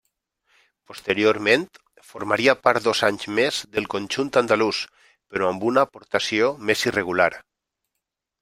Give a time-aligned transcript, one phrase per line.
[0.91, 1.65] Posteriorment,
[2.11, 4.81] formaria part dos anys més del conjunt andalús,
[5.35, 7.33] però amb una aportació més irregular.